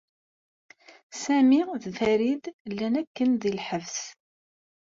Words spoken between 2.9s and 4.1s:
akken di lḥebs.